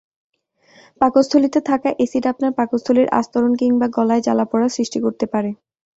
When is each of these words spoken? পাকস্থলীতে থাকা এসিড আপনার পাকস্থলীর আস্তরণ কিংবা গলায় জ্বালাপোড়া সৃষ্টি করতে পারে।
পাকস্থলীতে 1.01 1.59
থাকা 1.69 1.89
এসিড 2.03 2.23
আপনার 2.27 2.51
পাকস্থলীর 2.59 3.07
আস্তরণ 3.19 3.51
কিংবা 3.55 3.87
গলায় 3.97 4.23
জ্বালাপোড়া 4.23 4.67
সৃষ্টি 4.69 4.99
করতে 5.05 5.25
পারে। 5.33 5.49